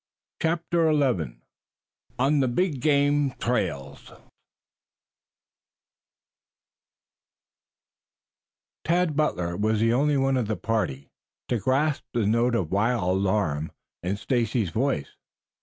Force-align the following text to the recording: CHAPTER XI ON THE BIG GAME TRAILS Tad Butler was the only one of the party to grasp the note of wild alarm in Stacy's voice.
CHAPTER 0.41 0.91
XI 0.91 1.37
ON 2.17 2.39
THE 2.39 2.47
BIG 2.47 2.79
GAME 2.81 3.33
TRAILS 3.39 4.11
Tad 8.83 9.15
Butler 9.15 9.55
was 9.57 9.79
the 9.79 9.93
only 9.93 10.17
one 10.17 10.37
of 10.37 10.47
the 10.47 10.57
party 10.57 11.11
to 11.49 11.59
grasp 11.59 12.03
the 12.15 12.25
note 12.25 12.55
of 12.55 12.71
wild 12.71 13.15
alarm 13.17 13.71
in 14.01 14.17
Stacy's 14.17 14.71
voice. 14.71 15.11